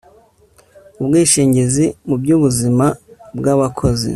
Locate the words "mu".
2.07-2.15